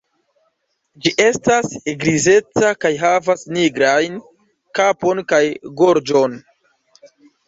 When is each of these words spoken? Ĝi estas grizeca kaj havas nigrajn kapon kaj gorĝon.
Ĝi 1.05 1.11
estas 1.25 1.67
grizeca 2.03 2.71
kaj 2.85 2.91
havas 3.01 3.43
nigrajn 3.57 4.15
kapon 4.79 5.21
kaj 5.33 5.43
gorĝon. 5.83 6.35